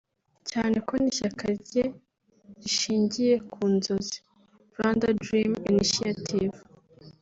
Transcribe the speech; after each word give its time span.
cyane 0.49 0.77
ko 0.87 0.93
n’Ishyaka 1.01 1.43
rye 1.61 1.83
rishingiye 2.61 3.33
ku 3.51 3.61
nzozi 3.75 4.17
[Rwanda 4.71 5.05
’Dream’ 5.23 5.51
Initiative] 5.71 6.57